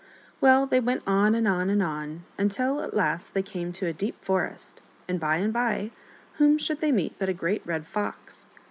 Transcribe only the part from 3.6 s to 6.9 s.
to a deep forest, and, by and by, whom should